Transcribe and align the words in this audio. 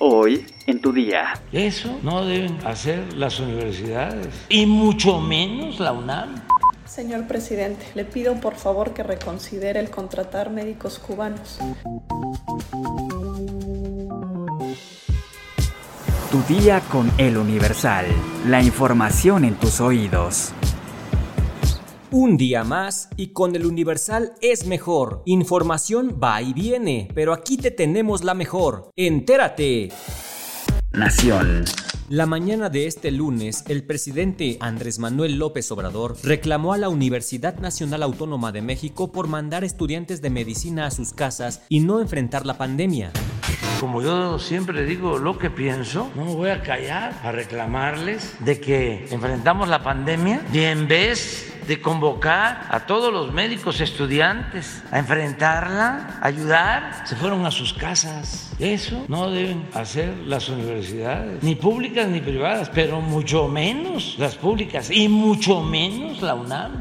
Hoy 0.00 0.46
en 0.66 0.80
tu 0.80 0.92
día. 0.92 1.40
Eso 1.50 1.98
no 2.04 2.24
deben 2.24 2.64
hacer 2.64 3.14
las 3.14 3.40
universidades 3.40 4.28
y 4.48 4.64
mucho 4.64 5.20
menos 5.20 5.80
la 5.80 5.92
UNAM. 5.92 6.36
Señor 6.86 7.26
presidente, 7.26 7.84
le 7.96 8.04
pido 8.04 8.36
por 8.40 8.54
favor 8.54 8.94
que 8.94 9.02
reconsidere 9.02 9.80
el 9.80 9.90
contratar 9.90 10.50
médicos 10.50 11.00
cubanos. 11.00 11.58
Tu 16.30 16.42
día 16.54 16.80
con 16.92 17.10
el 17.18 17.36
Universal. 17.36 18.06
La 18.46 18.62
información 18.62 19.44
en 19.44 19.56
tus 19.56 19.80
oídos. 19.80 20.52
Un 22.10 22.38
día 22.38 22.64
más 22.64 23.10
y 23.18 23.34
con 23.34 23.54
el 23.54 23.66
Universal 23.66 24.32
es 24.40 24.66
mejor. 24.66 25.22
Información 25.26 26.18
va 26.22 26.40
y 26.40 26.54
viene, 26.54 27.08
pero 27.14 27.34
aquí 27.34 27.58
te 27.58 27.70
tenemos 27.70 28.24
la 28.24 28.32
mejor. 28.32 28.90
Entérate. 28.96 29.90
Nación. 30.90 31.66
La 32.08 32.24
mañana 32.24 32.70
de 32.70 32.86
este 32.86 33.10
lunes, 33.10 33.62
el 33.68 33.84
presidente 33.84 34.56
Andrés 34.60 34.98
Manuel 34.98 35.38
López 35.38 35.70
Obrador 35.70 36.16
reclamó 36.22 36.72
a 36.72 36.78
la 36.78 36.88
Universidad 36.88 37.58
Nacional 37.58 38.02
Autónoma 38.02 38.52
de 38.52 38.62
México 38.62 39.12
por 39.12 39.28
mandar 39.28 39.62
estudiantes 39.62 40.22
de 40.22 40.30
medicina 40.30 40.86
a 40.86 40.90
sus 40.90 41.12
casas 41.12 41.60
y 41.68 41.80
no 41.80 42.00
enfrentar 42.00 42.46
la 42.46 42.56
pandemia. 42.56 43.12
Como 43.80 44.00
yo 44.00 44.38
siempre 44.38 44.86
digo 44.86 45.18
lo 45.18 45.38
que 45.38 45.50
pienso, 45.50 46.10
no 46.16 46.24
me 46.24 46.34
voy 46.34 46.48
a 46.48 46.62
callar 46.62 47.20
a 47.22 47.32
reclamarles 47.32 48.34
de 48.40 48.58
que 48.58 49.06
enfrentamos 49.10 49.68
la 49.68 49.84
pandemia 49.84 50.42
y 50.54 50.60
en 50.60 50.88
vez 50.88 51.57
de 51.68 51.82
convocar 51.82 52.66
a 52.70 52.80
todos 52.80 53.12
los 53.12 53.30
médicos 53.32 53.80
estudiantes 53.80 54.82
a 54.90 54.98
enfrentarla, 54.98 56.18
ayudar, 56.22 57.04
se 57.06 57.14
fueron 57.14 57.44
a 57.44 57.50
sus 57.50 57.74
casas. 57.74 58.50
Eso 58.58 59.04
no 59.06 59.30
deben 59.30 59.68
hacer 59.74 60.16
las 60.26 60.48
universidades, 60.48 61.42
ni 61.42 61.54
públicas 61.54 62.08
ni 62.08 62.20
privadas, 62.20 62.70
pero 62.74 63.02
mucho 63.02 63.48
menos 63.48 64.16
las 64.18 64.34
públicas 64.34 64.90
y 64.90 65.08
mucho 65.08 65.60
menos 65.60 66.22
la 66.22 66.34
UNAM. 66.34 66.80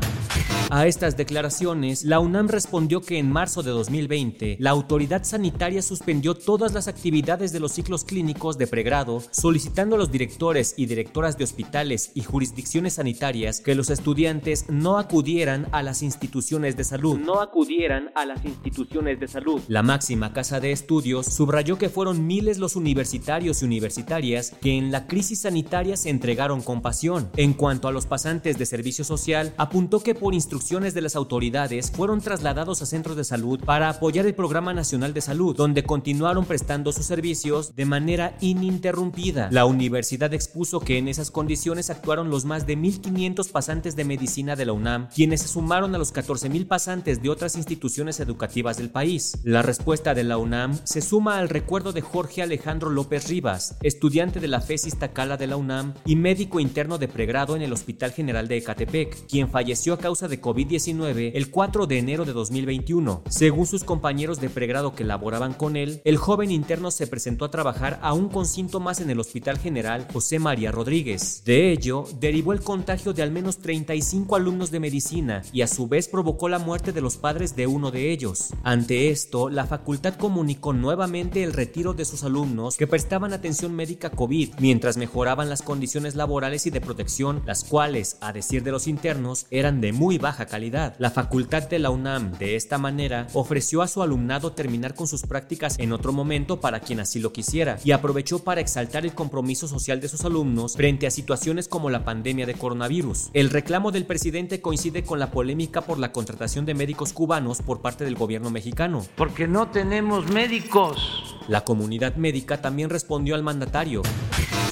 A 0.69 0.85
estas 0.85 1.15
declaraciones, 1.15 2.03
la 2.03 2.19
UNAM 2.19 2.49
respondió 2.49 2.99
que 2.99 3.17
en 3.17 3.31
marzo 3.31 3.63
de 3.63 3.71
2020, 3.71 4.57
la 4.59 4.71
autoridad 4.71 5.23
sanitaria 5.23 5.81
suspendió 5.81 6.35
todas 6.35 6.73
las 6.73 6.89
actividades 6.89 7.53
de 7.53 7.61
los 7.61 7.71
ciclos 7.71 8.03
clínicos 8.03 8.57
de 8.57 8.67
pregrado, 8.67 9.23
solicitando 9.31 9.95
a 9.95 9.97
los 9.97 10.11
directores 10.11 10.73
y 10.75 10.85
directoras 10.85 11.37
de 11.37 11.45
hospitales 11.45 12.11
y 12.15 12.23
jurisdicciones 12.23 12.95
sanitarias 12.95 13.61
que 13.61 13.75
los 13.75 13.89
estudiantes 13.89 14.65
no 14.67 14.97
acudieran 14.97 15.67
a 15.71 15.83
las 15.83 16.01
instituciones 16.01 16.75
de 16.75 16.83
salud. 16.83 17.17
No 17.17 17.39
acudieran 17.39 18.11
a 18.13 18.25
las 18.25 18.43
instituciones 18.43 19.21
de 19.21 19.29
salud. 19.29 19.61
La 19.69 19.83
máxima 19.83 20.33
casa 20.33 20.59
de 20.59 20.73
estudios 20.73 21.27
subrayó 21.27 21.77
que 21.77 21.87
fueron 21.87 22.27
miles 22.27 22.57
los 22.57 22.75
universitarios 22.75 23.61
y 23.61 23.65
universitarias 23.65 24.53
que 24.59 24.77
en 24.77 24.91
la 24.91 25.07
crisis 25.07 25.39
sanitaria 25.39 25.95
se 25.95 26.09
entregaron 26.09 26.61
con 26.61 26.81
pasión. 26.81 27.29
En 27.37 27.53
cuanto 27.53 27.87
a 27.87 27.93
los 27.93 28.05
pasantes 28.05 28.57
de 28.57 28.65
servicio 28.65 29.05
social, 29.05 29.53
apuntó 29.57 30.01
que 30.01 30.13
por 30.13 30.33
instrucción 30.33 30.56
instrucciones 30.57 30.95
de 30.95 31.01
las 31.01 31.15
autoridades 31.15 31.91
fueron 31.91 32.19
trasladados 32.19 32.81
a 32.81 32.87
centros 32.87 33.15
de 33.15 33.23
salud 33.23 33.59
para 33.63 33.89
apoyar 33.89 34.25
el 34.25 34.33
Programa 34.33 34.73
Nacional 34.73 35.13
de 35.13 35.21
Salud, 35.21 35.55
donde 35.55 35.83
continuaron 35.83 36.45
prestando 36.45 36.91
sus 36.91 37.05
servicios 37.05 37.75
de 37.75 37.85
manera 37.85 38.35
ininterrumpida. 38.41 39.49
La 39.51 39.65
universidad 39.65 40.33
expuso 40.33 40.79
que 40.79 40.97
en 40.97 41.09
esas 41.09 41.29
condiciones 41.29 41.91
actuaron 41.91 42.31
los 42.31 42.43
más 42.45 42.65
de 42.65 42.75
1.500 42.75 43.51
pasantes 43.51 43.95
de 43.95 44.03
medicina 44.03 44.55
de 44.55 44.65
la 44.65 44.73
UNAM, 44.73 45.09
quienes 45.13 45.43
se 45.43 45.47
sumaron 45.47 45.93
a 45.93 45.99
los 45.99 46.11
14.000 46.11 46.67
pasantes 46.67 47.21
de 47.21 47.29
otras 47.29 47.55
instituciones 47.55 48.19
educativas 48.19 48.77
del 48.77 48.89
país. 48.89 49.37
La 49.43 49.61
respuesta 49.61 50.15
de 50.15 50.23
la 50.23 50.39
UNAM 50.39 50.79
se 50.85 51.01
suma 51.01 51.37
al 51.37 51.49
recuerdo 51.49 51.93
de 51.93 52.01
Jorge 52.01 52.41
Alejandro 52.41 52.89
López 52.89 53.29
Rivas, 53.29 53.77
estudiante 53.83 54.39
de 54.39 54.47
la 54.47 54.61
FES 54.61 54.87
Iztacala 54.87 55.37
de 55.37 55.45
la 55.45 55.57
UNAM 55.57 55.93
y 56.03 56.15
médico 56.15 56.59
interno 56.59 56.97
de 56.97 57.07
pregrado 57.07 57.55
en 57.55 57.61
el 57.61 57.73
Hospital 57.73 58.11
General 58.11 58.47
de 58.47 58.57
Ecatepec, 58.57 59.27
quien 59.27 59.51
falleció 59.51 59.93
a 59.93 59.99
causa 59.99 60.27
de 60.27 60.46
COVID-19 60.47 61.31
el 61.33 61.51
4 61.51 61.87
de 61.87 61.97
enero 61.97 62.23
de 62.23 62.31
2021. 62.31 63.23
Según 63.27 63.67
sus 63.67 63.83
compañeros 63.83 64.39
de 64.39 64.49
pregrado 64.49 64.95
que 64.95 65.03
laboraban 65.03 65.53
con 65.53 65.75
él, 65.75 66.01
el 66.05 66.15
joven 66.15 66.51
interno 66.51 66.89
se 66.89 67.05
presentó 67.05 67.43
a 67.43 67.51
trabajar 67.51 67.99
aún 68.01 68.29
con 68.29 68.45
síntomas 68.45 69.01
en 69.01 69.09
el 69.09 69.19
Hospital 69.19 69.57
General 69.57 70.07
José 70.13 70.39
María 70.39 70.71
Rodríguez. 70.71 71.43
De 71.43 71.73
ello, 71.73 72.05
derivó 72.21 72.53
el 72.53 72.61
contagio 72.61 73.11
de 73.11 73.23
al 73.23 73.31
menos 73.31 73.57
35 73.57 74.37
alumnos 74.37 74.71
de 74.71 74.79
medicina 74.79 75.41
y 75.51 75.63
a 75.63 75.67
su 75.67 75.89
vez 75.89 76.07
provocó 76.07 76.47
la 76.47 76.59
muerte 76.59 76.93
de 76.93 77.01
los 77.01 77.17
padres 77.17 77.57
de 77.57 77.67
uno 77.67 77.91
de 77.91 78.11
ellos. 78.13 78.53
Ante 78.63 79.09
esto, 79.09 79.49
la 79.49 79.67
facultad 79.67 80.13
comunicó 80.13 80.71
nuevamente 80.71 81.43
el 81.43 81.51
retiro 81.51 81.93
de 81.93 82.05
sus 82.05 82.23
alumnos 82.23 82.77
que 82.77 82.87
prestaban 82.87 83.33
atención 83.33 83.75
médica 83.75 84.11
COVID 84.11 84.53
mientras 84.59 84.95
mejoraban 84.95 85.49
las 85.49 85.61
condiciones 85.61 86.15
laborales 86.15 86.65
y 86.67 86.69
de 86.69 86.79
protección, 86.79 87.43
las 87.45 87.65
cuales, 87.65 88.17
a 88.21 88.31
decir 88.31 88.63
de 88.63 88.71
los 88.71 88.87
internos, 88.87 89.45
eran 89.51 89.81
de 89.81 89.91
muy 89.91 90.17
baja 90.17 90.36
calidad. 90.45 90.95
La 90.99 91.11
facultad 91.11 91.67
de 91.67 91.79
la 91.79 91.89
UNAM, 91.89 92.37
de 92.37 92.55
esta 92.55 92.77
manera, 92.77 93.27
ofreció 93.33 93.81
a 93.81 93.87
su 93.87 94.01
alumnado 94.03 94.51
terminar 94.51 94.93
con 94.93 95.07
sus 95.07 95.23
prácticas 95.23 95.79
en 95.79 95.91
otro 95.91 96.13
momento 96.13 96.61
para 96.61 96.79
quien 96.79 96.99
así 96.99 97.19
lo 97.19 97.33
quisiera 97.33 97.79
y 97.83 97.91
aprovechó 97.91 98.43
para 98.43 98.61
exaltar 98.61 99.05
el 99.05 99.13
compromiso 99.13 99.67
social 99.67 99.99
de 99.99 100.09
sus 100.09 100.23
alumnos 100.25 100.75
frente 100.75 101.07
a 101.07 101.11
situaciones 101.11 101.67
como 101.67 101.89
la 101.89 102.03
pandemia 102.03 102.45
de 102.45 102.53
coronavirus. 102.53 103.29
El 103.33 103.49
reclamo 103.49 103.91
del 103.91 104.05
presidente 104.05 104.61
coincide 104.61 105.03
con 105.03 105.19
la 105.19 105.31
polémica 105.31 105.81
por 105.81 105.99
la 105.99 106.11
contratación 106.11 106.65
de 106.65 106.73
médicos 106.73 107.13
cubanos 107.13 107.61
por 107.61 107.81
parte 107.81 108.05
del 108.05 108.15
gobierno 108.15 108.49
mexicano. 108.49 109.05
Porque 109.15 109.47
no 109.47 109.69
tenemos 109.69 110.29
médicos. 110.31 111.35
La 111.47 111.63
comunidad 111.63 112.15
médica 112.15 112.61
también 112.61 112.89
respondió 112.89 113.35
al 113.35 113.43
mandatario. 113.43 114.01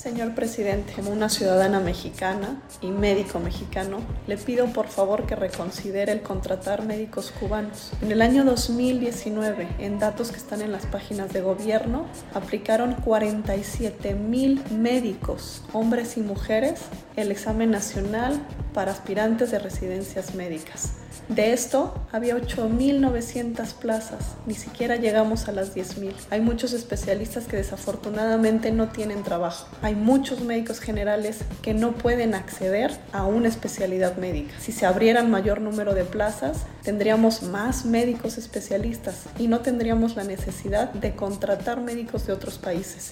Señor 0.06 0.36
presidente, 0.36 0.94
como 0.94 1.10
una 1.10 1.30
ciudadana 1.30 1.80
mexicana 1.80 2.62
y 2.80 2.92
médico 2.92 3.40
mexicano, 3.40 4.02
le 4.28 4.38
pido 4.38 4.68
por 4.68 4.88
favor 4.88 5.26
que 5.26 5.36
reconsidere 5.36 6.12
el 6.12 6.22
contratar 6.22 6.84
médicos 6.84 7.32
cubanos. 7.32 7.92
En 8.04 8.12
el 8.12 8.22
año 8.22 8.46
2019, 8.46 9.68
en 9.80 9.98
datos 9.98 10.30
que 10.30 10.38
están 10.38 10.62
en 10.62 10.72
las 10.72 10.86
páginas 10.86 11.34
de 11.34 11.42
gobierno, 11.42 12.06
aplicaron 12.36 12.94
47 12.94 14.14
mil 14.14 14.62
médicos, 14.70 15.64
hombres 15.74 16.18
y 16.18 16.20
mujeres, 16.20 16.82
el 17.16 17.32
examen 17.32 17.72
nacional 17.72 18.40
para 18.76 18.92
aspirantes 18.92 19.50
de 19.50 19.58
residencias 19.58 20.36
médicas. 20.36 20.98
De 21.30 21.54
esto, 21.54 21.94
había 22.12 22.38
8.900 22.38 23.74
plazas, 23.74 24.36
ni 24.46 24.54
siquiera 24.54 24.96
llegamos 24.96 25.48
a 25.48 25.52
las 25.52 25.76
10.000. 25.76 26.14
Hay 26.30 26.40
muchos 26.40 26.72
especialistas 26.72 27.46
que 27.48 27.58
desafortunadamente 27.58 28.72
no 28.72 28.90
tienen 28.90 29.24
trabajo. 29.24 29.68
Hay 29.82 29.96
muchos 29.96 30.42
médicos 30.42 30.80
generales 30.80 31.40
que 31.64 31.74
no 31.74 31.94
pueden 31.94 32.36
acceder 32.36 32.92
a 33.12 33.26
una 33.26 33.48
especialidad 33.48 34.18
médica. 34.18 34.54
Si 34.60 34.72
se 34.72 34.86
abrieran 34.86 35.32
mayor 35.32 35.62
número 35.62 35.96
de 35.96 36.04
plazas, 36.04 36.68
tendríamos 36.84 37.42
más 37.42 37.86
médicos 37.86 38.38
especialistas 38.38 39.24
y 39.40 39.48
no 39.48 39.62
tendríamos 39.62 40.16
la 40.16 40.24
necesidad 40.24 40.94
de 40.94 41.16
contratar 41.16 41.82
médicos 41.82 42.28
de 42.28 42.34
otros 42.34 42.60
países. 42.60 43.10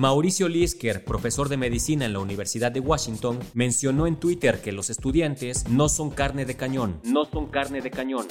Mauricio 0.00 0.48
Lisker, 0.48 1.04
profesor 1.04 1.48
de 1.48 1.56
medicina 1.56 2.06
en 2.06 2.14
la 2.14 2.18
Universidad 2.18 2.72
de 2.72 2.80
Washington, 2.80 3.38
mencionó 3.52 4.06
en 4.06 4.16
Twitter 4.16 4.60
que 4.60 4.72
los 4.72 4.90
estudiantes 4.90 5.68
no 5.68 5.88
son 5.88 6.10
carne 6.10 6.46
de 6.46 6.56
cañón. 6.56 7.00
No 7.04 7.26
son 7.34 7.46
carne 7.46 7.80
de 7.80 7.90
cañón. 7.90 8.28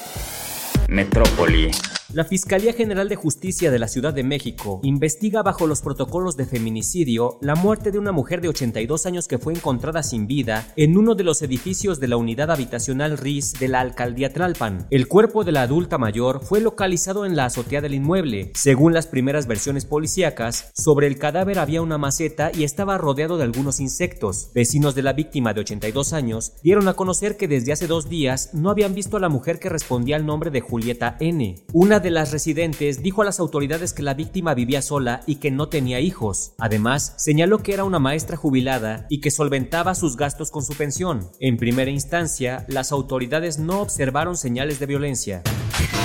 Metrópoli. 0.88 1.70
La 2.14 2.26
Fiscalía 2.26 2.74
General 2.74 3.10
de 3.10 3.16
Justicia 3.16 3.72
de 3.72 3.80
la 3.80 3.88
Ciudad 3.88 4.14
de 4.14 4.24
México 4.24 4.80
investiga 4.84 5.42
bajo 5.42 5.66
los 5.66 5.82
protocolos 5.82 6.38
de 6.38 6.46
feminicidio 6.46 7.40
la 7.42 7.56
muerte 7.56 7.90
de 7.90 7.98
una 7.98 8.12
mujer 8.12 8.40
de 8.40 8.50
82 8.50 9.08
años 9.08 9.28
que 9.28 9.40
fue 9.40 9.54
encontrada 9.54 10.04
sin 10.04 10.28
vida 10.28 10.68
en 10.76 10.96
uno 10.96 11.16
de 11.16 11.24
los 11.24 11.42
edificios 11.42 12.00
de 12.00 12.08
la 12.08 12.18
unidad 12.18 12.52
habitacional 12.52 13.18
RIS 13.18 13.54
de 13.54 13.68
la 13.68 13.80
alcaldía 13.80 14.32
Tlalpan. 14.32 14.86
El 14.92 15.08
cuerpo 15.08 15.44
de 15.44 15.54
la 15.54 15.64
adulta 15.64 15.98
mayor 15.98 16.46
fue 16.46 16.62
localizado 16.62 17.26
en 17.26 17.36
la 17.36 17.46
azotea 17.46 17.82
del 17.82 17.96
inmueble. 17.96 18.52
Según 18.54 18.94
las 18.94 19.08
primeras 19.08 19.48
versiones 19.48 19.86
policíacas, 19.86 20.70
sobre 20.76 21.08
el 21.08 21.18
cadáver 21.18 21.58
había 21.58 21.82
una 21.82 21.98
maceta 21.98 22.52
y 22.54 22.64
estaba 22.64 23.00
rodeado 23.00 23.38
de 23.38 23.46
algunos 23.46 23.80
insectos. 23.80 24.52
Vecinos 24.54 24.94
de 24.94 25.02
la 25.02 25.14
víctima 25.14 25.56
de 25.56 25.62
82 25.62 26.14
años 26.14 26.54
dieron 26.62 26.88
a 26.88 26.94
conocer 26.94 27.38
que 27.38 27.48
desde 27.48 27.72
hace 27.72 27.88
dos 27.88 28.08
días 28.08 28.52
no 28.54 28.70
habían 28.70 28.94
visto 28.94 29.18
a 29.18 29.20
la 29.20 29.30
mujer 29.30 29.58
que 29.58 29.70
respondía 29.70 30.16
al 30.16 30.28
nombre 30.28 30.52
de 30.52 30.62
Julieta 30.62 31.18
N. 31.20 31.56
Una 31.74 32.03
de 32.04 32.12
las 32.12 32.32
residentes 32.32 33.02
dijo 33.02 33.24
a 33.24 33.26
las 33.26 33.40
autoridades 33.40 33.94
que 33.94 34.04
la 34.04 34.14
víctima 34.14 34.54
vivía 34.54 34.84
sola 34.84 35.22
y 35.26 35.38
que 35.38 35.50
no 35.50 35.70
tenía 35.70 36.00
hijos. 36.00 36.54
Además, 36.60 37.16
señaló 37.18 37.64
que 37.64 37.74
era 37.74 37.86
una 37.86 37.98
maestra 37.98 38.38
jubilada 38.38 39.08
y 39.10 39.22
que 39.22 39.32
solventaba 39.32 39.96
sus 39.96 40.18
gastos 40.18 40.52
con 40.52 40.64
su 40.64 40.74
pensión. 40.74 41.32
En 41.40 41.58
primera 41.58 41.90
instancia, 41.90 42.66
las 42.68 42.92
autoridades 42.92 43.58
no 43.58 43.82
observaron 43.82 44.38
señales 44.38 44.80
de 44.80 44.86
violencia. 44.86 45.42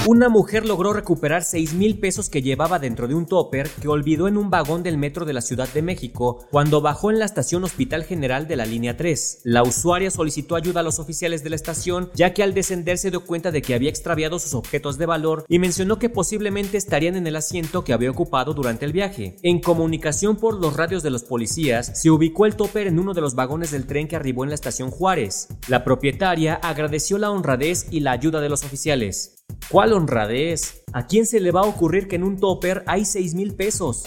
Una 0.06 0.30
mujer 0.30 0.64
logró 0.64 0.94
recuperar 0.94 1.44
6 1.44 1.74
mil 1.74 1.98
pesos 1.98 2.30
que 2.30 2.40
llevaba 2.40 2.78
dentro 2.78 3.08
de 3.08 3.14
un 3.14 3.26
topper 3.26 3.68
que 3.68 3.88
olvidó 3.88 4.26
en 4.26 4.38
un 4.38 4.48
vagón 4.48 4.82
del 4.82 4.96
metro 4.96 5.26
de 5.26 5.34
la 5.34 5.42
Ciudad 5.42 5.68
de 5.68 5.82
México 5.82 6.46
cuando 6.50 6.80
bajó 6.80 7.10
en 7.10 7.18
la 7.18 7.26
estación 7.26 7.64
Hospital 7.64 8.04
General 8.04 8.48
de 8.48 8.56
la 8.56 8.64
línea 8.64 8.96
3. 8.96 9.40
La 9.44 9.62
usuaria 9.62 10.10
solicitó 10.10 10.56
ayuda 10.56 10.80
a 10.80 10.82
los 10.82 10.98
oficiales 10.98 11.44
de 11.44 11.50
la 11.50 11.56
estación 11.56 12.10
ya 12.14 12.32
que 12.32 12.42
al 12.42 12.54
descender 12.54 12.96
se 12.96 13.10
dio 13.10 13.26
cuenta 13.26 13.50
de 13.50 13.60
que 13.60 13.74
había 13.74 13.90
extraviado 13.90 14.38
sus 14.38 14.54
objetos 14.54 14.96
de 14.96 15.06
valor 15.06 15.44
y 15.48 15.58
mencionó 15.58 15.87
que 15.96 16.10
posiblemente 16.10 16.76
estarían 16.76 17.16
en 17.16 17.26
el 17.26 17.36
asiento 17.36 17.84
que 17.84 17.92
había 17.92 18.10
ocupado 18.10 18.52
durante 18.52 18.84
el 18.84 18.92
viaje. 18.92 19.36
En 19.42 19.60
comunicación 19.60 20.36
por 20.36 20.60
los 20.60 20.76
radios 20.76 21.02
de 21.02 21.10
los 21.10 21.24
policías, 21.24 21.98
se 21.98 22.10
ubicó 22.10 22.44
el 22.44 22.56
topper 22.56 22.86
en 22.86 22.98
uno 22.98 23.14
de 23.14 23.22
los 23.22 23.34
vagones 23.34 23.70
del 23.70 23.86
tren 23.86 24.06
que 24.06 24.16
arribó 24.16 24.44
en 24.44 24.50
la 24.50 24.54
estación 24.54 24.90
Juárez. 24.90 25.48
La 25.68 25.84
propietaria 25.84 26.54
agradeció 26.56 27.16
la 27.16 27.30
honradez 27.30 27.86
y 27.90 28.00
la 28.00 28.12
ayuda 28.12 28.40
de 28.40 28.50
los 28.50 28.64
oficiales. 28.64 29.44
¿Cuál 29.70 29.94
honradez? 29.94 30.82
¿A 30.92 31.06
quién 31.06 31.24
se 31.24 31.40
le 31.40 31.52
va 31.52 31.60
a 31.60 31.66
ocurrir 31.66 32.08
que 32.08 32.16
en 32.16 32.24
un 32.24 32.38
topper 32.38 32.84
hay 32.86 33.04
6 33.04 33.34
mil 33.34 33.54
pesos? 33.54 34.04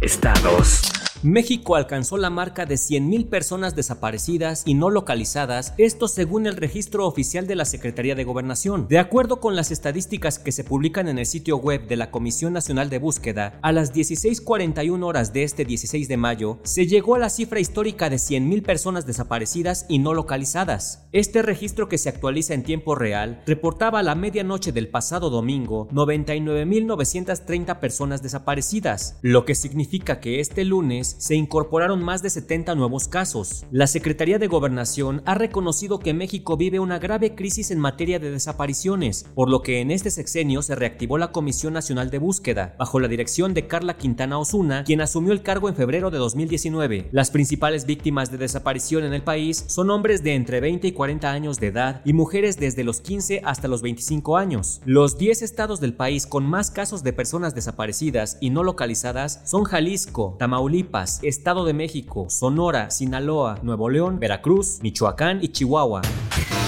Estados. 0.00 0.93
México 1.24 1.74
alcanzó 1.74 2.18
la 2.18 2.28
marca 2.28 2.66
de 2.66 2.74
100.000 2.74 3.30
personas 3.30 3.74
desaparecidas 3.74 4.62
y 4.66 4.74
no 4.74 4.90
localizadas, 4.90 5.72
esto 5.78 6.06
según 6.06 6.46
el 6.46 6.54
registro 6.54 7.06
oficial 7.06 7.46
de 7.46 7.54
la 7.54 7.64
Secretaría 7.64 8.14
de 8.14 8.24
Gobernación. 8.24 8.86
De 8.88 8.98
acuerdo 8.98 9.40
con 9.40 9.56
las 9.56 9.70
estadísticas 9.70 10.38
que 10.38 10.52
se 10.52 10.64
publican 10.64 11.08
en 11.08 11.18
el 11.18 11.24
sitio 11.24 11.56
web 11.56 11.88
de 11.88 11.96
la 11.96 12.10
Comisión 12.10 12.52
Nacional 12.52 12.90
de 12.90 12.98
Búsqueda, 12.98 13.58
a 13.62 13.72
las 13.72 13.94
16:41 13.94 15.02
horas 15.02 15.32
de 15.32 15.44
este 15.44 15.64
16 15.64 16.08
de 16.08 16.18
mayo, 16.18 16.58
se 16.62 16.86
llegó 16.86 17.14
a 17.14 17.18
la 17.18 17.30
cifra 17.30 17.58
histórica 17.58 18.10
de 18.10 18.16
100.000 18.16 18.62
personas 18.62 19.06
desaparecidas 19.06 19.86
y 19.88 20.00
no 20.00 20.12
localizadas. 20.12 21.06
Este 21.12 21.40
registro 21.40 21.88
que 21.88 21.96
se 21.96 22.10
actualiza 22.10 22.52
en 22.52 22.64
tiempo 22.64 22.96
real 22.96 23.42
reportaba 23.46 24.00
a 24.00 24.02
la 24.02 24.14
medianoche 24.14 24.72
del 24.72 24.88
pasado 24.88 25.30
domingo 25.30 25.88
99.930 25.88 27.80
personas 27.80 28.22
desaparecidas, 28.22 29.16
lo 29.22 29.46
que 29.46 29.54
significa 29.54 30.20
que 30.20 30.40
este 30.40 30.66
lunes 30.66 31.13
se 31.18 31.34
incorporaron 31.34 32.02
más 32.02 32.22
de 32.22 32.30
70 32.30 32.74
nuevos 32.74 33.08
casos. 33.08 33.66
La 33.70 33.86
Secretaría 33.86 34.38
de 34.38 34.46
Gobernación 34.46 35.22
ha 35.26 35.34
reconocido 35.34 35.98
que 35.98 36.14
México 36.14 36.56
vive 36.56 36.80
una 36.80 36.98
grave 36.98 37.34
crisis 37.34 37.70
en 37.70 37.78
materia 37.78 38.18
de 38.18 38.30
desapariciones, 38.30 39.26
por 39.34 39.50
lo 39.50 39.62
que 39.62 39.80
en 39.80 39.90
este 39.90 40.10
sexenio 40.10 40.62
se 40.62 40.74
reactivó 40.74 41.18
la 41.18 41.32
Comisión 41.32 41.72
Nacional 41.72 42.10
de 42.10 42.18
Búsqueda, 42.18 42.74
bajo 42.78 43.00
la 43.00 43.08
dirección 43.08 43.54
de 43.54 43.66
Carla 43.66 43.96
Quintana 43.96 44.38
Osuna, 44.38 44.84
quien 44.84 45.00
asumió 45.00 45.32
el 45.32 45.42
cargo 45.42 45.68
en 45.68 45.76
febrero 45.76 46.10
de 46.10 46.18
2019. 46.18 47.08
Las 47.12 47.30
principales 47.30 47.86
víctimas 47.86 48.30
de 48.30 48.38
desaparición 48.38 49.04
en 49.04 49.14
el 49.14 49.22
país 49.22 49.64
son 49.68 49.90
hombres 49.90 50.22
de 50.22 50.34
entre 50.34 50.60
20 50.60 50.88
y 50.88 50.92
40 50.92 51.30
años 51.30 51.60
de 51.60 51.68
edad 51.68 52.02
y 52.04 52.12
mujeres 52.12 52.58
desde 52.58 52.84
los 52.84 53.00
15 53.00 53.42
hasta 53.44 53.68
los 53.68 53.82
25 53.82 54.36
años. 54.36 54.80
Los 54.84 55.18
10 55.18 55.42
estados 55.42 55.80
del 55.80 55.94
país 55.94 56.26
con 56.26 56.44
más 56.44 56.70
casos 56.70 57.02
de 57.02 57.12
personas 57.12 57.54
desaparecidas 57.54 58.38
y 58.40 58.50
no 58.50 58.62
localizadas 58.62 59.42
son 59.44 59.64
Jalisco, 59.64 60.36
Tamaulipas, 60.38 61.03
Estado 61.22 61.64
de 61.64 61.72
México, 61.74 62.26
Sonora, 62.28 62.90
Sinaloa, 62.90 63.58
Nuevo 63.62 63.88
León, 63.88 64.18
Veracruz, 64.18 64.78
Michoacán 64.82 65.40
y 65.42 65.48
Chihuahua. 65.48 66.02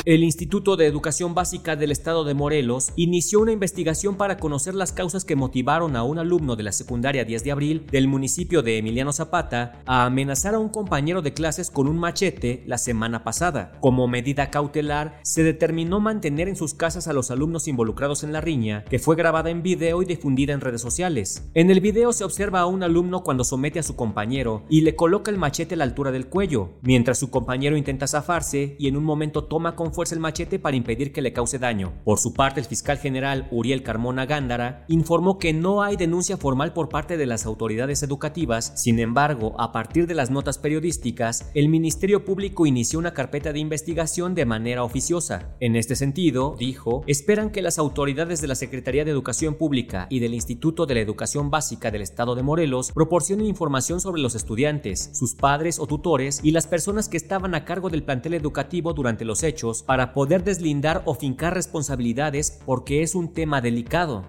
El 0.07 0.23
Instituto 0.23 0.77
de 0.77 0.87
Educación 0.87 1.35
Básica 1.35 1.75
del 1.75 1.91
Estado 1.91 2.23
de 2.23 2.33
Morelos 2.33 2.93
inició 2.95 3.41
una 3.41 3.51
investigación 3.51 4.15
para 4.15 4.37
conocer 4.37 4.73
las 4.73 4.93
causas 4.93 5.25
que 5.25 5.35
motivaron 5.35 5.97
a 5.97 6.05
un 6.05 6.21
alumno 6.21 6.55
de 6.55 6.63
la 6.63 6.71
secundaria 6.71 7.25
10 7.25 7.43
de 7.43 7.51
abril 7.51 7.87
del 7.91 8.07
municipio 8.07 8.63
de 8.63 8.79
Emiliano 8.79 9.13
Zapata 9.13 9.83
a 9.85 10.05
amenazar 10.05 10.55
a 10.55 10.61
un 10.61 10.69
compañero 10.69 11.23
de 11.23 11.33
clases 11.33 11.73
con 11.73 11.89
un 11.89 11.99
machete 11.99 12.63
la 12.69 12.79
semana 12.79 13.25
pasada. 13.25 13.73
Como 13.81 14.07
medida 14.07 14.49
cautelar, 14.49 15.19
se 15.25 15.43
determinó 15.43 15.99
mantener 15.99 16.47
en 16.47 16.55
sus 16.55 16.73
casas 16.73 17.09
a 17.09 17.13
los 17.13 17.33
alumnos 17.33 17.67
involucrados 17.67 18.23
en 18.23 18.33
la 18.33 18.41
riña, 18.41 18.85
que 18.85 19.01
fue 19.01 19.17
grabada 19.17 19.51
en 19.51 19.65
video 19.65 20.03
y 20.03 20.05
difundida 20.05 20.53
en 20.53 20.61
redes 20.61 20.83
sociales. 20.83 21.51
En 21.55 21.69
el 21.69 21.81
video 21.81 22.13
se 22.13 22.23
observa 22.23 22.61
a 22.61 22.67
un 22.67 22.85
alumno 22.85 23.25
cuando 23.25 23.43
somete 23.43 23.81
a 23.81 23.83
su 23.83 23.97
compañero 23.97 24.63
y 24.69 24.83
le 24.83 24.95
coloca 24.95 25.33
el 25.33 25.37
machete 25.37 25.75
a 25.75 25.79
la 25.79 25.83
altura 25.83 26.13
del 26.13 26.29
cuello, 26.29 26.75
mientras 26.83 27.19
su 27.19 27.29
compañero 27.29 27.77
intenta 27.77 28.07
zafarse 28.07 28.77
y 28.79 28.87
en 28.87 28.97
un 28.97 29.03
momento 29.03 29.43
toma 29.43 29.75
con 29.75 29.96
fuerza 29.97 30.15
el 30.15 30.21
machete 30.21 30.59
para 30.59 30.77
impedir 30.77 31.11
que 31.11 31.23
le 31.23 31.33
cause 31.33 31.59
daño. 31.59 31.95
Por 32.05 32.19
su 32.19 32.35
parte, 32.35 32.61
el 32.61 32.67
fiscal 32.67 32.99
general 32.99 33.49
Uriel 33.51 33.83
Carmona 33.83 34.27
Gándara 34.27 34.85
informó 34.89 35.39
que 35.39 35.55
no 35.55 35.83
hay 35.83 35.97
denuncia 35.97 36.37
formal 36.37 36.75
por 36.75 36.91
parte 36.91 37.17
de 37.17 37.25
las 37.25 37.47
autoridades 37.47 38.03
educativas, 38.03 38.75
sin 38.77 38.99
embargo, 38.99 39.59
a 39.59 39.73
partir 39.73 40.07
de 40.07 40.15
las 40.15 40.31
notas 40.31 40.59
periodísticas, 40.59 41.51
el 41.55 41.71
Ministerio 41.71 42.27
Público 42.27 42.67
inició 42.67 42.99
una 42.99 43.15
carpeta 43.15 43.55
de 43.55 43.59
investigación 43.59 44.35
de 44.35 44.45
manera 44.45 44.85
oficiosa. 44.85 45.57
En 45.61 45.77
este 45.77 45.97
sentido, 45.97 46.57
dijo, 46.59 47.03
esperan 47.07 47.49
que 47.51 47.63
las 47.63 47.79
autoridades 47.79 48.43
de 48.43 48.49
la 48.49 48.55
Secretaría 48.55 49.07
de 49.07 49.13
Educación 49.13 49.55
Pública 49.55 50.09
y 50.11 50.21
del 50.21 50.35
Instituto 50.35 50.85
de 50.85 50.95
la 50.97 51.01
Educación 51.01 51.51
Básica 51.51 51.91
del 51.91 52.03
Estado 52.03 52.35
de 52.35 52.43
Morelos 52.43 52.93
proporcionen 52.93 53.47
información 53.47 54.03
sobre 54.03 54.21
los 54.21 54.35
estudiantes, 54.35 55.09
sus 55.15 55.35
padres 55.35 55.79
o 55.79 55.87
tutores 55.87 56.41
y 56.43 56.51
las 56.51 56.67
personas 56.67 57.09
que 57.09 57.17
estaban 57.17 57.55
a 57.55 57.65
cargo 57.65 57.89
del 57.89 58.03
plantel 58.03 58.35
educativo 58.35 58.93
durante 58.93 59.25
los 59.25 59.43
hechos 59.43 59.85
para 59.87 60.13
poder 60.13 60.45
deslindar 60.45 61.03
o 61.05 61.15
fincar 61.15 61.55
responsabilidades 61.55 62.61
porque 62.67 63.03
es 63.03 63.15
un 63.15 63.33
tema 63.33 63.61
delicado. 63.61 64.25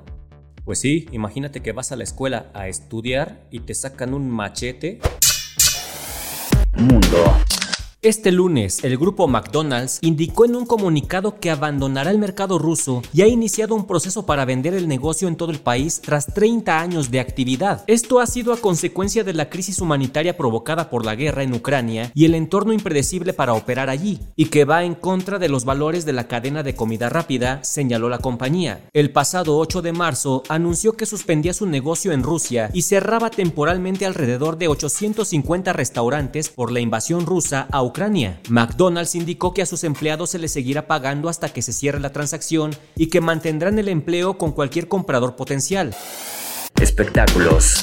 Pues 0.64 0.80
sí, 0.80 1.08
imagínate 1.12 1.62
que 1.62 1.72
vas 1.72 1.92
a 1.92 1.96
la 1.96 2.04
escuela 2.04 2.52
a 2.54 2.68
estudiar 2.68 3.48
y 3.52 3.62
te 3.62 3.74
sacan 3.74 4.14
un 4.14 4.30
machete. 4.30 5.00
Mundo. 6.74 7.18
Este 8.08 8.32
lunes, 8.32 8.86
el 8.86 8.98
grupo 8.98 9.28
McDonald's 9.28 10.00
indicó 10.00 10.46
en 10.46 10.56
un 10.56 10.66
comunicado 10.66 11.42
que 11.42 11.52
abandonará 11.52 12.10
el 12.10 12.18
mercado 12.18 12.58
ruso 12.58 13.02
y 13.12 13.22
ha 13.22 13.28
iniciado 13.28 13.76
un 13.76 13.86
proceso 13.86 14.26
para 14.26 14.46
vender 14.46 14.74
el 14.74 14.88
negocio 14.88 15.28
en 15.28 15.36
todo 15.36 15.52
el 15.52 15.60
país 15.60 16.00
tras 16.00 16.28
30 16.28 16.80
años 16.80 17.12
de 17.12 17.20
actividad. 17.20 17.84
Esto 17.86 18.22
ha 18.22 18.26
sido 18.26 18.54
a 18.54 18.62
consecuencia 18.62 19.26
de 19.26 19.34
la 19.34 19.50
crisis 19.50 19.82
humanitaria 19.82 20.38
provocada 20.38 20.90
por 20.90 21.04
la 21.04 21.16
guerra 21.16 21.44
en 21.44 21.54
Ucrania 21.54 22.10
y 22.16 22.24
el 22.24 22.36
entorno 22.36 22.72
impredecible 22.72 23.34
para 23.34 23.54
operar 23.54 23.90
allí, 23.90 24.22
y 24.38 24.46
que 24.46 24.64
va 24.64 24.86
en 24.86 24.96
contra 24.96 25.38
de 25.38 25.50
los 25.50 25.66
valores 25.66 26.06
de 26.06 26.14
la 26.14 26.30
cadena 26.30 26.64
de 26.64 26.76
comida 26.76 27.10
rápida, 27.10 27.62
señaló 27.66 28.08
la 28.08 28.20
compañía. 28.20 28.88
El 28.94 29.12
pasado 29.12 29.58
8 29.58 29.82
de 29.82 29.92
marzo 29.92 30.44
anunció 30.48 30.94
que 30.94 31.06
suspendía 31.06 31.54
su 31.54 31.66
negocio 31.66 32.14
en 32.14 32.24
Rusia 32.24 32.70
y 32.72 32.84
cerraba 32.84 33.32
temporalmente 33.32 34.06
alrededor 34.06 34.58
de 34.58 34.70
850 34.70 35.74
restaurantes 35.74 36.48
por 36.48 36.72
la 36.72 36.80
invasión 36.80 37.26
rusa 37.26 37.68
a 37.70 37.82
McDonald's 38.50 39.16
indicó 39.16 39.54
que 39.54 39.62
a 39.62 39.66
sus 39.66 39.84
empleados 39.84 40.30
se 40.30 40.40
les 40.40 40.52
seguirá 40.52 40.88
pagando 40.88 41.30
hasta 41.30 41.50
que 41.50 41.62
se 41.62 41.74
cierre 41.74 42.00
la 42.00 42.12
transacción 42.12 42.72
y 42.96 43.08
que 43.08 43.22
mantendrán 43.22 43.80
el 43.80 43.90
empleo 43.90 44.38
con 44.38 44.52
cualquier 44.52 44.88
comprador 44.88 45.36
potencial. 45.36 45.96
Espectáculos. 46.80 47.77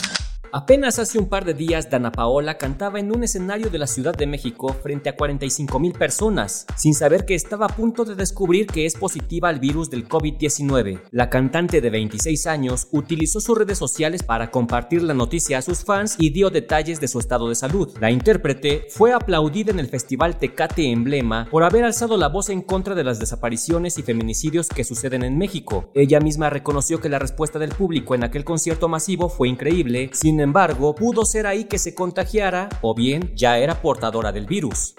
Apenas 0.56 1.00
hace 1.00 1.18
un 1.18 1.28
par 1.28 1.44
de 1.44 1.52
días, 1.52 1.90
Dana 1.90 2.12
Paola 2.12 2.58
cantaba 2.58 3.00
en 3.00 3.10
un 3.10 3.24
escenario 3.24 3.70
de 3.70 3.78
la 3.78 3.88
Ciudad 3.88 4.14
de 4.14 4.28
México 4.28 4.72
frente 4.72 5.08
a 5.10 5.16
45 5.16 5.80
mil 5.80 5.94
personas, 5.94 6.64
sin 6.76 6.94
saber 6.94 7.26
que 7.26 7.34
estaba 7.34 7.66
a 7.66 7.74
punto 7.74 8.04
de 8.04 8.14
descubrir 8.14 8.68
que 8.68 8.86
es 8.86 8.94
positiva 8.94 9.48
al 9.48 9.58
virus 9.58 9.90
del 9.90 10.08
COVID-19. 10.08 11.00
La 11.10 11.28
cantante 11.28 11.80
de 11.80 11.90
26 11.90 12.46
años 12.46 12.86
utilizó 12.92 13.40
sus 13.40 13.58
redes 13.58 13.78
sociales 13.78 14.22
para 14.22 14.52
compartir 14.52 15.02
la 15.02 15.12
noticia 15.12 15.58
a 15.58 15.62
sus 15.62 15.84
fans 15.84 16.14
y 16.20 16.30
dio 16.30 16.50
detalles 16.50 17.00
de 17.00 17.08
su 17.08 17.18
estado 17.18 17.48
de 17.48 17.56
salud. 17.56 17.90
La 18.00 18.12
intérprete 18.12 18.86
fue 18.90 19.12
aplaudida 19.12 19.72
en 19.72 19.80
el 19.80 19.88
festival 19.88 20.38
Tecate 20.38 20.88
Emblema 20.88 21.48
por 21.50 21.64
haber 21.64 21.82
alzado 21.82 22.16
la 22.16 22.28
voz 22.28 22.48
en 22.48 22.62
contra 22.62 22.94
de 22.94 23.02
las 23.02 23.18
desapariciones 23.18 23.98
y 23.98 24.04
feminicidios 24.04 24.68
que 24.68 24.84
suceden 24.84 25.24
en 25.24 25.36
México. 25.36 25.90
Ella 25.94 26.20
misma 26.20 26.48
reconoció 26.48 27.00
que 27.00 27.08
la 27.08 27.18
respuesta 27.18 27.58
del 27.58 27.70
público 27.70 28.14
en 28.14 28.22
aquel 28.22 28.44
concierto 28.44 28.86
masivo 28.86 29.28
fue 29.28 29.48
increíble, 29.48 30.10
sin 30.12 30.43
embargo, 30.44 30.94
pudo 30.94 31.24
ser 31.24 31.48
ahí 31.48 31.64
que 31.64 31.78
se 31.78 31.94
contagiara 31.94 32.68
o 32.82 32.94
bien 32.94 33.32
ya 33.34 33.58
era 33.58 33.82
portadora 33.82 34.30
del 34.30 34.46
virus. 34.46 34.94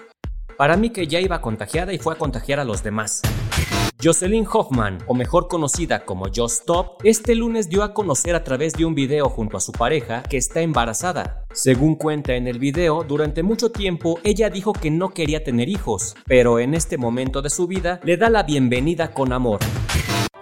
Para 0.58 0.76
mí 0.76 0.90
que 0.90 1.06
ya 1.06 1.20
iba 1.20 1.40
contagiada 1.40 1.94
y 1.94 1.98
fue 1.98 2.12
a 2.12 2.18
contagiar 2.18 2.60
a 2.60 2.64
los 2.64 2.82
demás. 2.82 3.22
Jocelyn 4.02 4.46
Hoffman, 4.52 4.98
o 5.06 5.14
mejor 5.14 5.48
conocida 5.48 6.04
como 6.04 6.26
Just 6.26 6.60
Stop, 6.60 6.98
este 7.02 7.34
lunes 7.34 7.70
dio 7.70 7.82
a 7.82 7.94
conocer 7.94 8.34
a 8.34 8.44
través 8.44 8.74
de 8.74 8.84
un 8.84 8.94
video 8.94 9.30
junto 9.30 9.56
a 9.56 9.60
su 9.60 9.72
pareja 9.72 10.22
que 10.22 10.36
está 10.36 10.60
embarazada. 10.60 11.44
Según 11.52 11.94
cuenta 11.94 12.34
en 12.34 12.46
el 12.46 12.58
video, 12.58 13.04
durante 13.04 13.42
mucho 13.42 13.72
tiempo 13.72 14.18
ella 14.22 14.50
dijo 14.50 14.74
que 14.74 14.90
no 14.90 15.08
quería 15.10 15.42
tener 15.42 15.70
hijos, 15.70 16.14
pero 16.26 16.58
en 16.58 16.74
este 16.74 16.98
momento 16.98 17.40
de 17.40 17.48
su 17.48 17.66
vida 17.66 18.00
le 18.04 18.18
da 18.18 18.28
la 18.28 18.42
bienvenida 18.42 19.14
con 19.14 19.32
amor. 19.32 19.60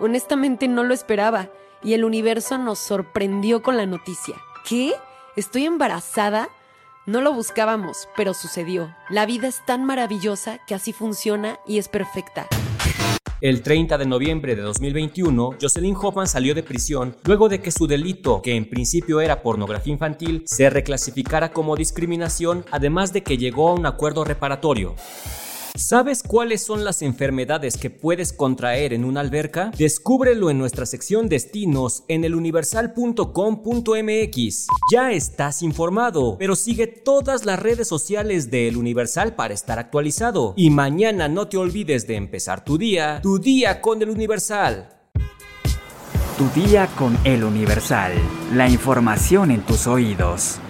Honestamente 0.00 0.66
no 0.66 0.82
lo 0.82 0.92
esperaba 0.92 1.50
y 1.82 1.94
el 1.94 2.04
universo 2.04 2.58
nos 2.58 2.80
sorprendió 2.80 3.62
con 3.62 3.76
la 3.76 3.86
noticia. 3.86 4.34
¿Qué? 4.64 4.94
¿Estoy 5.36 5.66
embarazada? 5.66 6.48
No 7.04 7.20
lo 7.20 7.34
buscábamos, 7.34 8.08
pero 8.16 8.32
sucedió. 8.32 8.94
La 9.10 9.26
vida 9.26 9.46
es 9.46 9.62
tan 9.66 9.84
maravillosa 9.84 10.58
que 10.66 10.74
así 10.74 10.94
funciona 10.94 11.58
y 11.66 11.76
es 11.76 11.88
perfecta. 11.88 12.46
El 13.42 13.60
30 13.60 13.98
de 13.98 14.06
noviembre 14.06 14.56
de 14.56 14.62
2021, 14.62 15.56
Jocelyn 15.60 15.94
Hoffman 16.00 16.26
salió 16.26 16.54
de 16.54 16.62
prisión 16.62 17.14
luego 17.24 17.50
de 17.50 17.60
que 17.60 17.70
su 17.70 17.86
delito, 17.86 18.40
que 18.40 18.56
en 18.56 18.66
principio 18.66 19.20
era 19.20 19.42
pornografía 19.42 19.92
infantil, 19.92 20.44
se 20.46 20.70
reclasificara 20.70 21.52
como 21.52 21.76
discriminación, 21.76 22.64
además 22.70 23.12
de 23.12 23.22
que 23.22 23.36
llegó 23.36 23.68
a 23.68 23.74
un 23.74 23.84
acuerdo 23.84 24.24
reparatorio. 24.24 24.94
¿Sabes 25.76 26.22
cuáles 26.22 26.62
son 26.62 26.84
las 26.84 27.02
enfermedades 27.02 27.76
que 27.76 27.90
puedes 27.90 28.32
contraer 28.32 28.92
en 28.92 29.04
una 29.04 29.18
alberca? 29.18 29.72
Descúbrelo 29.76 30.48
en 30.48 30.56
nuestra 30.56 30.86
sección 30.86 31.28
Destinos 31.28 32.04
en 32.06 32.22
eluniversal.com.mx. 32.22 34.66
Ya 34.92 35.10
estás 35.10 35.62
informado, 35.62 36.36
pero 36.38 36.54
sigue 36.54 36.86
todas 36.86 37.44
las 37.44 37.58
redes 37.58 37.88
sociales 37.88 38.52
de 38.52 38.68
El 38.68 38.76
Universal 38.76 39.34
para 39.34 39.52
estar 39.52 39.80
actualizado. 39.80 40.54
Y 40.56 40.70
mañana 40.70 41.26
no 41.26 41.48
te 41.48 41.56
olvides 41.56 42.06
de 42.06 42.14
empezar 42.14 42.64
tu 42.64 42.78
día, 42.78 43.18
tu 43.20 43.40
día 43.40 43.80
con 43.80 44.00
El 44.00 44.10
Universal. 44.10 44.90
Tu 46.38 46.48
día 46.50 46.86
con 46.96 47.18
el 47.24 47.42
Universal. 47.42 48.12
La 48.52 48.68
información 48.68 49.50
en 49.50 49.62
tus 49.62 49.88
oídos. 49.88 50.60